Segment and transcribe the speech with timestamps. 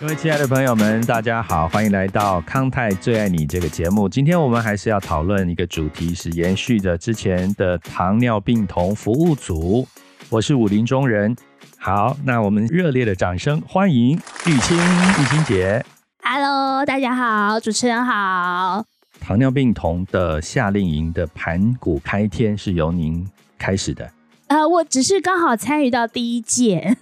[0.00, 4.08] 各位亲爱的朋友们，大家好，欢迎来到康泰最爱你这个节目。
[4.08, 9.86] 今天我们还是要讨论一个主题，是延续着之前的糖尿病童服务组。
[10.30, 11.36] 我是武林中人。
[11.76, 15.84] 好，那我们热烈的掌声欢迎玉清，玉清姐。
[16.22, 18.82] Hello，大家好，主持人好。
[19.20, 23.28] 糖尿病童的夏令营的盘古开天是由您
[23.58, 24.10] 开始的，
[24.50, 26.96] 呃，我只是刚好参与到第一届，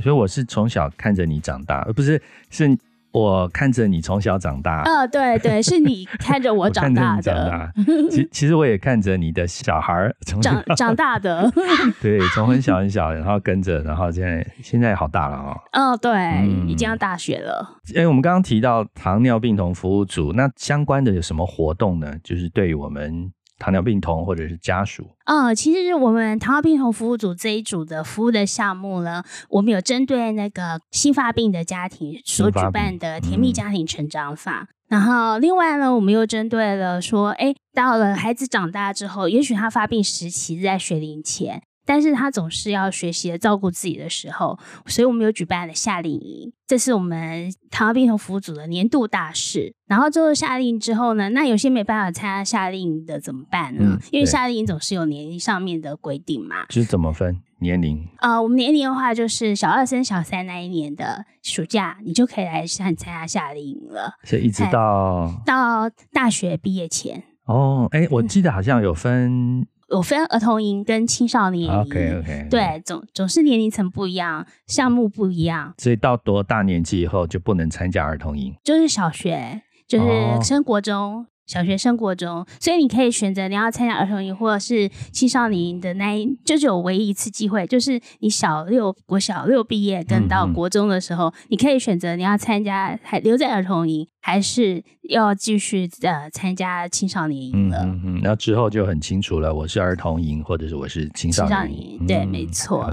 [0.00, 2.78] 所以我是从小看着你长大，而不是是
[3.10, 4.82] 我看着你从小长大。
[4.82, 7.72] 呃，对对，是你看着我长大的，大，
[8.08, 11.50] 其其实我也看着你的小孩儿从长长大的，
[12.00, 15.58] 对，从很小很小，然后跟着，然后现在现在好大了哦。
[15.72, 17.78] 嗯，对，嗯已经要大学了。
[17.96, 22.14] 哎，我们刚刚提到糖尿病同服务组，那相关的有什么活动呢？
[22.22, 34.68] 就是对于我们糖尿病童或者是家属，哦，其实我们糖尿病童服务组这一组的服务的项目呢，我们有针对那个新发病的家庭所举办的甜蜜家庭成长法。
[34.88, 49.72] 然后，另外呢，我们又针对了说，哎，到了孩子长大之后，也许他发病时期是在学龄前，但是他总是要学习的照顾自己的时候，所以我们有举办了夏令营，这是我们糖尿病童服务组的年度大事。
[49.86, 53.82] 然后做了夏令营之后呢，那有些没办法参加夏令营的怎么办呢？
[53.92, 56.66] 嗯因为夏令营总是有年龄上面的规定嘛。
[56.68, 58.04] 就是怎么分年龄？
[58.18, 67.22] 呃，我们年龄的话，就是小二升小三那一年的暑假，你就可以来参参加夏令营了，所以一直哎到到大学毕业前。
[67.44, 78.54] 哦，哎，我记得好像有分有分儿童营跟青少年营 OK OK，，对，总总是年龄层不一样，项目不一样，所以到多大年纪以后就不能参加儿童营？
[78.64, 81.26] 就是小学，就哦是升国中。
[81.46, 97.84] 小学升国中，所以你可以选择你要参加儿童营或者是青少年营的那一，就是有唯一一次机会，就是你小六国小六毕业跟到国中的时候，你可以选择你要参加还留在儿童营，还是要继续呃参加青少年营了。
[97.84, 102.92] 嗯嗯嗯，然后之后就很清楚了，我是儿童营或者是我是青少年营，对，嗯没错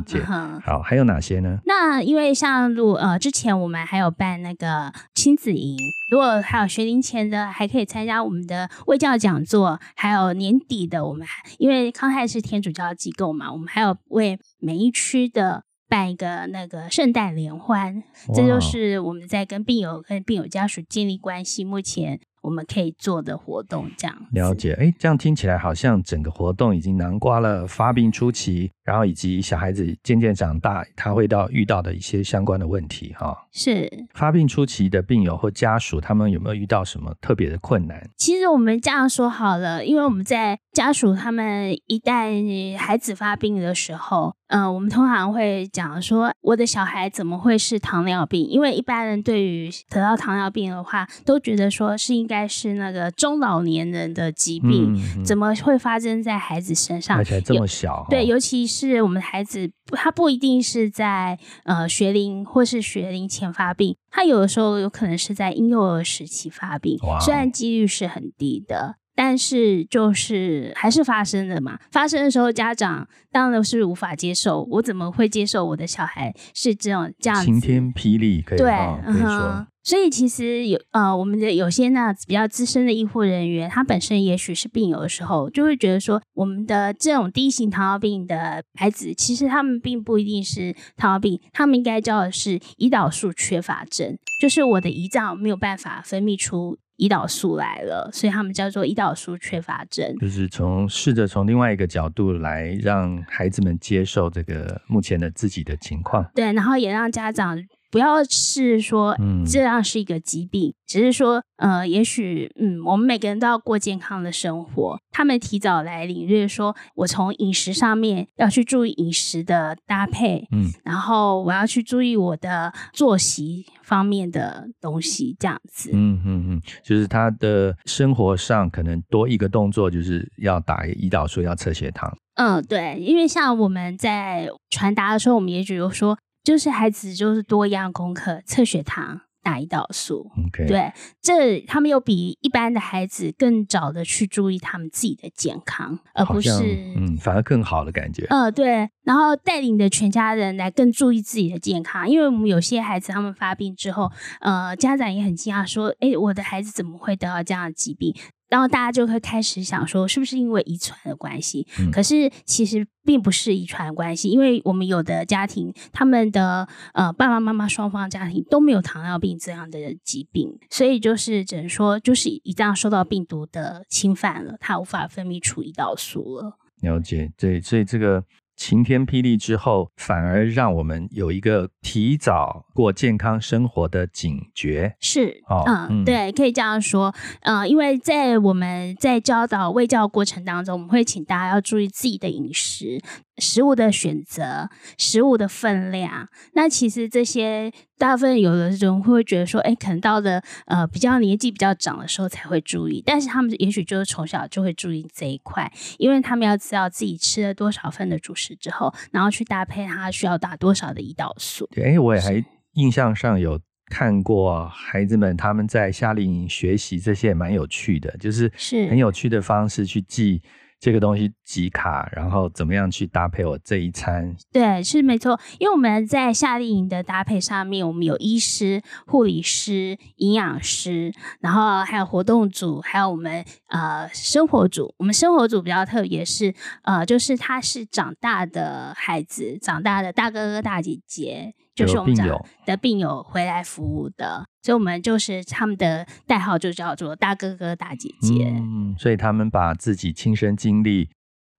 [0.63, 1.57] 好，还有哪些呢？
[1.65, 5.75] 那因为像如呃之前我们还有办那个亲子营，
[6.11, 15.63] 如果还有学龄前的，还可以参加我们的卫教讲座，还有年底的我们还因为康泰是天主教机构嘛，我们还有为每一区的。
[15.93, 18.01] 办一个那个圣诞联欢，
[18.33, 33.37] 这就是我们在跟病友跟病友家属建立关系，目前我们可以做的活动，这样了解，哎，这样听起来好像整个活动已经囊括了发病初期，然后以及小孩子渐渐长大，他会到遇到的一些相关的问题哈。
[33.51, 33.87] 是。
[34.15, 38.09] 发病初期的病友或家属，他们有没有遇到什么特别的困难？
[38.17, 48.47] 其实我们这样说好了，因为我们在家属他们一旦孩子发病的时候，嗯、我们通常会讲说，我的小孩怎么会是糖尿病？
[48.47, 57.23] 因为一般人对于得到糖尿病的话，都觉得说是应该是那个中老年人的疾病，嗯怎么会发生在孩子身上而？
[57.23, 68.97] 且这么小，对，哦尤其是我们的孩子，他不一定是在呃学龄或是学龄前发病，他有的时候有可能是在婴幼儿时期发病，虽然几率是很低的。
[69.15, 71.79] 但是就是还是发生了嘛？
[71.91, 74.63] 发生的时候，家长当然是无法接受。
[74.71, 77.45] 我怎么会接受我的小孩是这种这样子？
[77.45, 100.15] 晴天霹雳，可以对，哦可以嗯说哼，所以其实有呃，我们的有些那比较资深的医护人员，他本身也许是病友的时候，就会觉得说，我们的这种第一型糖尿病的孩子，其实他们并不一定是糖尿病，他们应该叫的是胰岛素缺乏症，就是我的胰脏没有办法分泌出胰岛素来了，所以他们叫做胰岛素缺乏症。
[100.19, 106.23] 就是从试着从另外一个角度来让孩子们接受这个目前的自己的情况。
[106.35, 107.57] 对，然后也让家长
[107.93, 114.97] 不要是说嗯这样是一个疾病，只是说呃，也许嗯，我们每个人都要过健康的生活。
[115.11, 125.91] 他们提早来领略说，我从饮食上面要去注意饮食的搭配，嗯，然后我要去注意我的作息方面的东西，这样子。
[125.93, 132.11] 嗯嗯嗯，就是他的生活上可能多一个动作，就是要打胰岛素，要测血糖。
[132.33, 140.29] 嗯，对，因为像我们在传达的时候，我们也只有说，就是孩子就是多一样功课，测血糖、打胰岛素。
[140.47, 140.91] OK，，对，
[141.21, 146.49] 这他们又比一般的孩子更早的去注意他们自己的健康，而不是
[146.97, 148.25] 嗯，反而更好的感觉。
[148.29, 154.11] 呃，对，然后带领的全家人来更注意自己的健康，因为我们有些孩子他们发病之后，
[154.41, 158.13] 呃，家长也很惊讶说，哎，我的孩子怎么会得到这样的疾病？
[158.53, 161.65] 然后大家就会开始想说，是不是因为遗传的关系？
[161.79, 176.59] 嗯可是其实并不是遗传的关系，因为我们有的家庭，他们的呃爸爸妈妈双方家庭都没有糖尿病这样的疾病，所以就是只能说，就是一旦受到病毒的侵犯了，它无法分泌出胰岛素了。
[176.81, 178.23] 了解，对，所以这个
[178.55, 184.95] 晴天霹雳之后，反而让我们有一个提早过健康生活的警觉。
[184.99, 193.01] 是，哦嗯，嗯对，可以这样说，呃，因为在我们在教导卫教过程当中，我们会请大家要注意自己的饮食、
[193.37, 196.29] 食物的选择、食物的分量。
[196.53, 197.71] 那其实这些
[198.03, 211.65] 大部分有的人会觉得说，哎，可能到了呃比较年纪比较长的时候才会注意，但是他们也许就是从小就会注意这一块，因为他们要知道自己吃了多少份的主食之后，然后去搭配它需要打多少的胰岛素。
[211.71, 220.41] 对，哎，我也还印象上有看过孩子们他们在夏令营学习这些也蛮有趣的，就是是很有趣的方式去记
[220.77, 224.35] 这个东西几卡，然后怎么样去搭配我这一餐。
[224.51, 234.93] 对，是没错，因为我们在夏令营的搭配上面，我们有医师、护理师、营养师，然后还有活动组，还有我们呃生活组。
[234.97, 236.53] 我们生活组比较特别是，
[236.83, 248.45] 呃，就是他是长大的孩子，长大的大哥哥、大姐姐，就是我们讲有病友的病友回来服务的，所以我们就是他们的代号就叫做大哥哥、大姐姐。
[248.55, 251.09] 嗯，所以他们把自己亲身经历，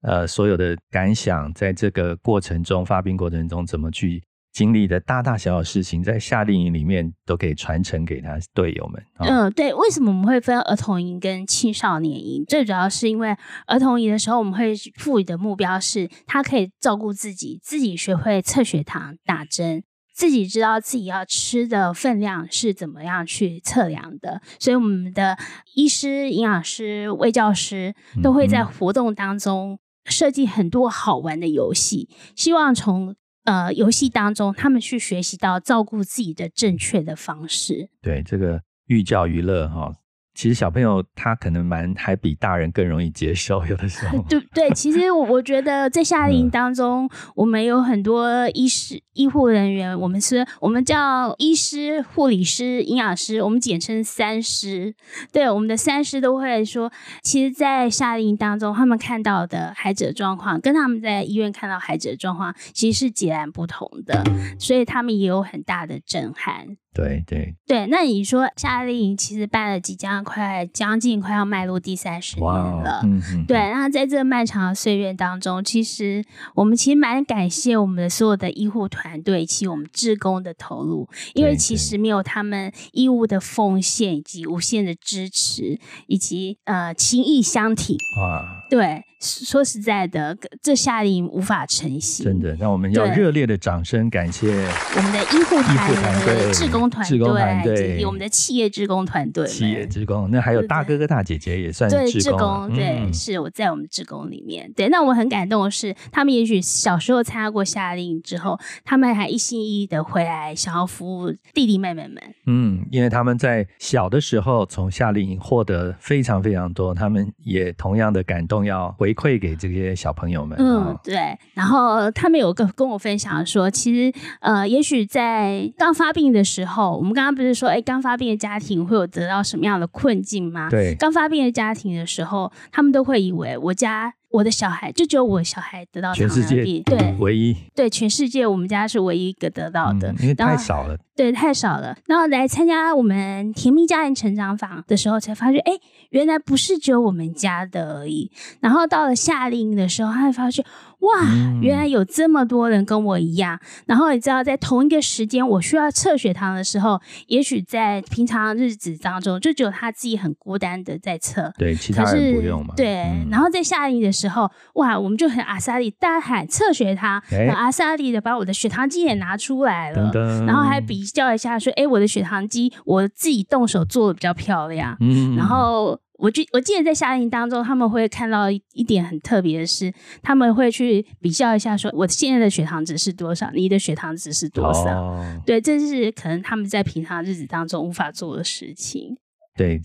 [0.06, 4.22] 呃，所有的感想，在这个过程中发病过程中怎么去
[4.52, 9.02] 经历的大大小小事情，在夏令营里面都可以传承给他队友们。
[9.18, 12.44] 哦、嗯，对，为什么我们会分儿童营跟青少年营？
[12.46, 13.34] 最主要是因为
[13.66, 19.82] 儿童营的时候，我们会赋予的目标是，他可以照顾自己，自己学会测血糖、打针，
[20.14, 24.42] 自己知道自己要吃的分量是怎么样去测量的。
[24.60, 25.36] 所以，我们的
[25.74, 33.14] 医师、营养师、卫教师都会在嗯活动当中设计很多好玩的游戏，希望从
[33.44, 37.90] 呃游戏当中他们去学习到照顾自己的正确的方式。
[38.02, 39.92] 对这个寓教于乐哈、
[40.34, 44.20] 其实小朋友他可能蛮还比大人更容易接受，有的时候。
[44.28, 54.94] 对对，其实我我觉得在夏令营嗯当中，我们有很多医师、医护人员，我们是我们叫医师、护理师、营养师，我们简称三师。
[55.32, 56.90] 对，我们的三师都会说，
[57.22, 64.24] 其实，在夏令营当中，他们看到的孩子的状况，跟他们在医院看到孩子的状况，其实是截然不同的，
[64.58, 66.76] 所以他们也有很大的震撼。
[66.94, 76.24] 对对，对，那你说夏令营其实办了即将快将近快要迈入第三十年了，，嗯嗯，对，那在这漫长的岁月当中，其实
[76.54, 81.64] 我们其实蛮感谢我们的所有的医护团队以及我们志工的投入，因为对对。
[81.64, 87.96] 其实没有他们义务的奉献以及无限的支持，以及呃情谊相挺。
[88.20, 92.24] 哇，对，说实在的，这夏令营无法成型。
[92.24, 94.48] 真的，那我们要热烈的掌声感谢
[94.96, 104.72] 我们的医护团队队、志工团志工团队，我们的企业职工团队，企业职工，那还有大哥哥大姐姐也算对，志职工对，嗯是我在我们职工里面。
[104.74, 112.16] 对，那我很感动的是，他们也许小时候参加过夏令营之后，他们还一心一意的回来，想要服务弟弟妹妹们。
[112.46, 120.56] 嗯，因为他们在小的时候从夏令营获得非常非常多，他们也同样的感动，要回馈给这些小朋友们。
[120.58, 121.38] 嗯哦，对。
[121.54, 130.68] 然后他们有跟跟我分享说，其实呃，也许在刚发病的时候，我们刚刚不是说，哎，刚发病的家庭会有得到什么样的困境吗？
[130.70, 140.98] 对，刚发病的家庭的时候，他们都会以为我家我的小孩就只有我小孩得到全世界糖尿病，对唯一对，全世界我们家是唯一一个得到的，嗯因为太少了。
[141.16, 141.96] 对，太少了。
[142.06, 145.72] 然后来参加我们甜蜜家庭成长坊的时候，才发觉，哎，
[146.10, 148.32] 原来不是只有我们家的而已。
[148.58, 150.64] 然后到了夏令营的时候，他会发现，
[151.04, 153.58] 哇，嗯原来有这么多人跟我一样。
[153.86, 161.52] 然后你知道，在同一个时间，我需要测血糖的时候，也许在平常日子当中，就只有他自己很孤单的在测。
[161.58, 162.74] 对，其可他人是不用嘛。
[162.76, 167.22] 对，嗯然后在夏令营的时候，哇，我们就很阿萨利，大喊测血糖，
[167.54, 174.96] 阿萨利的把我的血糖机也拿出来了，噔噔，然后还比较一下说，哎，我的血糖机我自己动手做的比较漂亮。
[175.00, 185.02] 嗯，然后我记我记得在夏令营当中，他们会看到一一点很特别的是，他们会去比较一下说，我现在的血糖值是多少，你的血糖值是多少。
[185.02, 189.14] 哦对，这是可能他们在平常日子当中无法做的事情。
[189.54, 189.78] 对，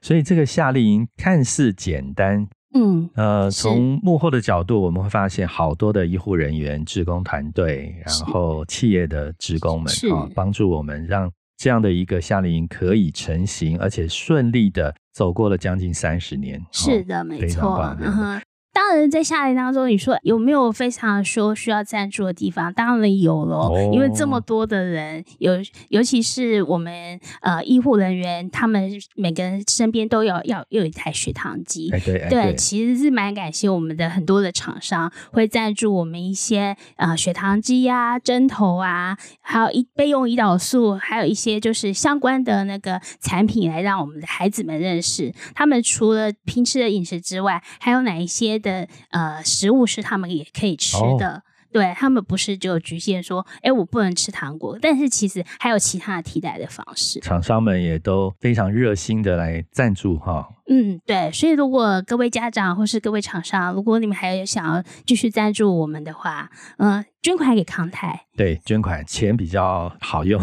[0.00, 16.58] 所以这个夏令营看似简单，嗯，呃，从幕后的角度，我们会发现好多的医护人员、职工团队，然是后企业的职工们是啊，帮助我们让这样的一个夏令营可以成型，而且顺利的走过了将近三十年。
[16.72, 17.94] 是的，没错。
[18.00, 18.40] 嗯哼。
[18.80, 22.72] 当然，在夏令当中，你说有没有非常说需要赞助的地方？
[22.72, 25.52] 当然有了，因为这么多的人，有
[25.90, 31.90] 尤其是我们呃医护人员，他们每个人身边都有要有一台血糖机。
[31.90, 45.34] 对对，其实是蛮感谢我们的很多的厂商会赞助我们一些呃血糖机呀、针头啊，还有一备用胰岛素，还有一些就是相关的那个产品，来让我们的孩子们认识。
[45.54, 48.58] 他们除了平时的饮食之外，还有哪一些？
[48.58, 48.69] 的
[49.10, 57.20] 呃食物是他们也可以吃的，对他们不是就局限说，哎，我不能吃糖果，但是其实还有其他的替代的方式。
[57.20, 60.48] 厂商们也都非常热心的来赞助哈。
[60.68, 70.42] 嗯，对，所以如果各位家长或是各位厂商，如果你们还有想要继续赞助我们的话，嗯，捐款给康泰，对，捐款钱比较好用，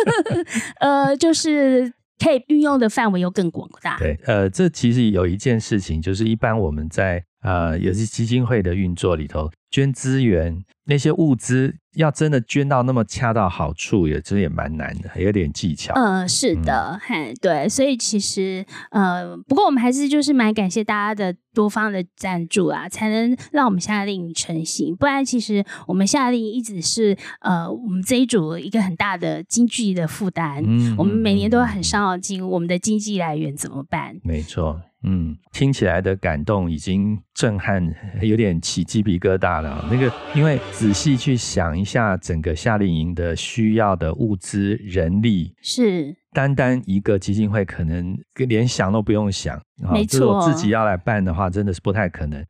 [0.80, 1.92] 呃，就是。
[2.22, 3.96] 可以运用的范围又更广大。
[3.96, 11.76] 对，呃，这其实有一件事情，就是一般我们在呃也是基金会的运作里头，捐资源那些物资。
[11.96, 15.92] 要真的捐到那么恰到好处，也其实也蛮难的，有点技巧。
[15.96, 24.94] 嗯，是的，嘿，对，所以其实呃，不过我们还是就是蛮感谢大家的多方的赞助啊，才能让我们夏令营成型。
[24.94, 30.62] 不然，其实我们夏令营一直是呃我们这一组一个很大的经济的负担。
[30.64, 34.14] 嗯，我们每年都很伤脑筋，我们的经济来源怎么办？
[34.22, 34.80] 没错。
[35.02, 37.82] 嗯，听起来的感动已经震撼，
[38.20, 39.84] 有点起鸡皮疙瘩了。
[39.90, 49.60] 那个，因为仔细去想一下，整个夏令营的需要的物资、人力，是单单一个基金会可能连想都不用想。
[49.92, 52.44] 没错，自己要来办的话，真的是不太可能。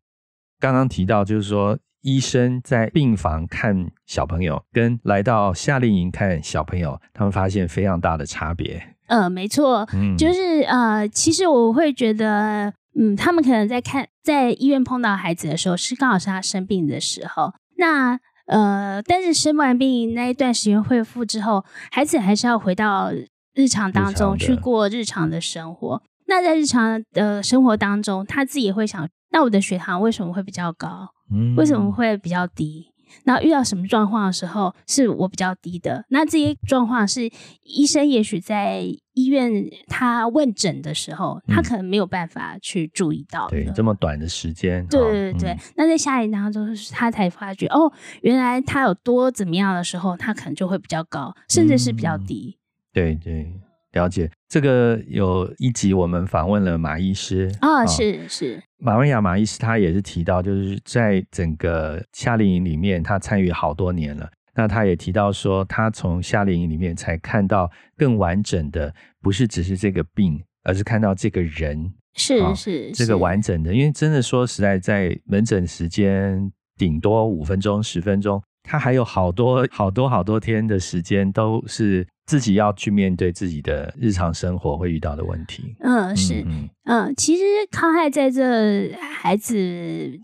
[0.59, 8.95] 刚刚提到，就是说，医生在病房看小朋友，跟来到夏令营看小朋友，他们发现非常大的差别。
[9.07, 17.53] 呃，没错，嗯就是呃，其实我会觉得，嗯，他们可能在看在医院碰到孩子的时候，是刚好是他生病的时候。
[17.77, 23.13] 那呃，但是生完病那一段时间恢复之后，孩子还是要回到
[23.55, 26.03] 日常当中去过日常的生活。
[26.27, 31.09] 那在日常的生活当中，他自己也会想，那我的血糖为什么会比较高？
[31.57, 32.90] 为什么会比较低？
[33.25, 36.05] 那遇到什么状况的时候是我比较低的？
[36.09, 37.31] 那这些状况是
[37.62, 43.49] 医生也许在医院他问诊的时候，他可能没有办法去注意到。
[43.49, 44.87] 对，这么短的时间。
[44.87, 45.57] 对对对。
[45.76, 52.57] 那在下一当中，他才发觉哦，原来他有多怎么样的时候，他可能就会比较高，甚至是比较低。
[52.93, 53.52] 对对。
[53.93, 64.31] 了解这个有一集我们访问了马医师啊，是是马文雅马医师，他也是提到，就是在整个夏令营里面，他参与好多年了。
[64.55, 73.73] 那他也提到说，他从夏令营里面才看到更完整的，不是只是这个病，而是看到这个人是是这个完整的。
[73.73, 82.07] 因为真的说实在，在门诊时间顶多五分钟、十分钟，他还有好多好多好多天的时间都是。
[82.26, 85.75] 自己要去面对自己的日常生活会遇到的问题。
[85.81, 86.47] 嗯，是，
[86.85, 89.57] 嗯，其实康害在这孩子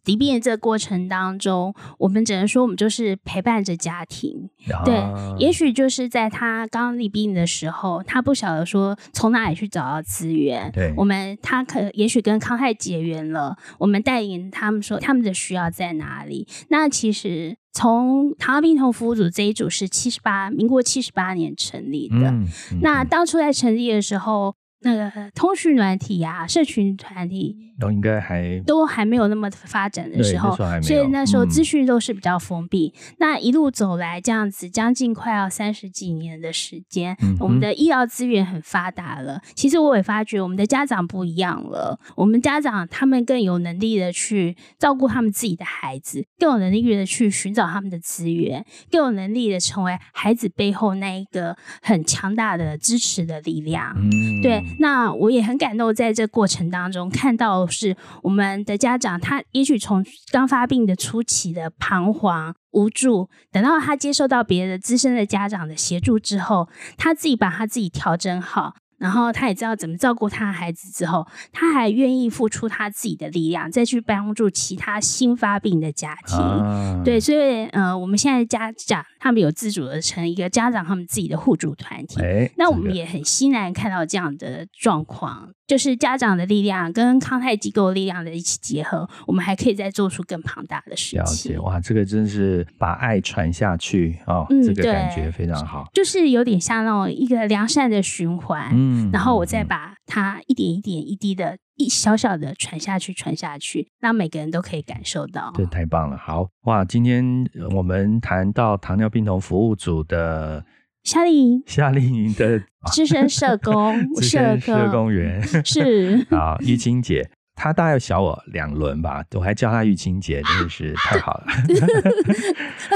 [0.05, 4.49] 离病这个过程当中，我们只能说我们就是陪伴着家庭。
[4.85, 4.95] 对，
[5.37, 10.71] 也许就是在他刚离病的时候，他不晓得说从哪里去找到资源。
[10.71, 16.47] 对，我们他可也许跟康害结缘了，我们带领他们说他们的需要在哪里。
[16.69, 17.57] 那其实。
[17.77, 22.35] 从糖尿病同服务组这一组是七十八，民国七十八年成立的。
[22.81, 24.55] 那当初在成立的时候。
[24.95, 32.95] 那个通讯软体呀，社群团体都应该还都还没有那么发展的时候，所以那时候资讯都是比较封闭。
[33.19, 39.43] 那一路走来，这样子将近快要三十几年的时间，我们的医疗资源很发达了。
[39.55, 41.99] 其实我也发觉，我们的家长不一样了。
[42.15, 53.95] 我们家长他们更有能力的去照顾他们自己的孩子，更有能力的去寻找他们的资源，更有能力的成为孩子背后那一个很强大的支持的力量。
[54.43, 54.63] 对。
[54.79, 68.75] 那我也很感动，在这过程当中看到是我们的家长，他也许从刚发病的初期的彷徨无助，等到他接受到别的资深的家长的协助之后，他自己把他自己调整好。
[68.99, 77.03] 然后他也知道怎么照顾他的孩子，之后他还愿意付出他自己的力量，再去帮助其他新发病的家庭。
[77.05, 82.17] 对，所以呃，我们现在家长他们有自主的成一个家长他们自己的互助团体。
[82.57, 85.51] 那我们也很欣然看到这样的状况。
[85.67, 91.59] 就是家长的力量跟康泰机构力量的一起结合，我们还可以再做出更庞大的事了情解。
[91.59, 95.89] 哇，这个真是把爱传下去哦，嗯这个感对觉非常好。
[95.93, 105.53] 就是有点像那种一个良善的循环，嗯然后我再嗯把它一点一点一滴的、一小小的传下去、传下去，让每个人都可以感受到。
[105.57, 106.17] 这太棒了。
[106.17, 107.25] 好哇，今天
[107.59, 110.65] 呃我们谈到糖尿病同服务组的
[111.07, 112.61] 夏令营夏令营的
[112.93, 117.31] 资深社工 资深社工员是 啊，玉清姐。
[117.55, 121.47] 她大概小我两轮吧，我还叫她玉清姐，真的是太好了。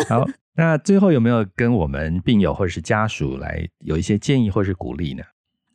[0.09, 5.23] 好，那最后有没有跟我们病友或者是家属来有一些建议或是鼓励呢？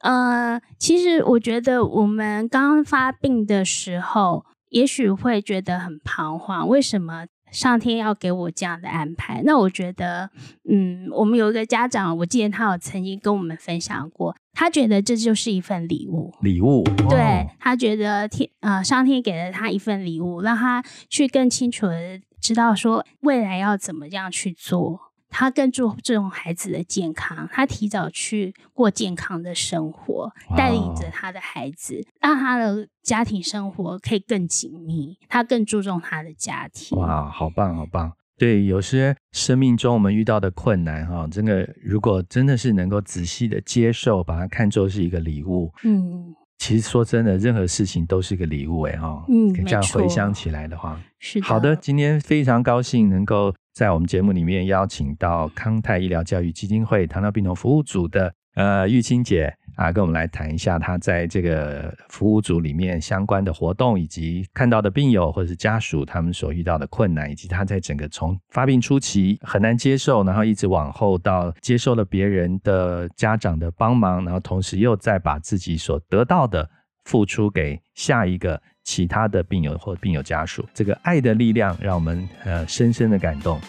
[0.01, 9.41] 呃，其实我觉得我们刚发病的时候，也许会觉得很彷徨，为什么上天要给我这样的安排？
[9.45, 10.29] 那我觉得，
[10.69, 16.33] 嗯，我们有一个家长，我记得他有曾经跟我们分享过，他觉得这就是一份礼物。
[16.41, 25.04] 礼物，对哦他觉得天呃，上天给了他一份礼物，让他去更清楚的知道说未来要怎么样去做。
[25.37, 35.17] 他更注重孩子的健康，他提早去过健康的生活，带领着他的孩子，让他的家庭生活可以更紧密。
[35.27, 36.97] 他更注重他的家庭。
[36.97, 38.13] 哇，好棒，好棒！
[38.37, 46.33] 对，有些生命中我们遇到的困难哈，真的如果真的是能够仔细的接受，把它看作是一个礼物，嗯，
[46.65, 49.23] 其实说真的，任何事情都是个礼物哎哈。
[49.27, 51.45] 嗯这样回想起来的话，是的。
[51.45, 76.69] 好的，今天非常高兴能够在我们节目里面邀请到康泰医疗教育基金会糖尿病童服务组的呃玉清姐啊，跟我们来谈一下他在这个服务组里面相关的活动，以及看到的病友或者是家属他们所遇到的困难，以及他在整个从发病初期很难接受，然后一直往后到接受了别人的家长的帮忙，然后同时又再把自己所得到的
[77.03, 83.59] 付出给下一个其他的病友或病友家属，这个爱的力量让我们呃深深的感动。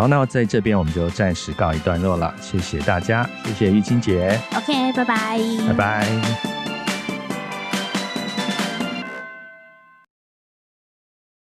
[0.00, 5.38] 好，那在这边我们就暂时告一段落了，谢谢大家，谢谢玉清姐，OK，拜拜，
[5.68, 6.59] 拜拜。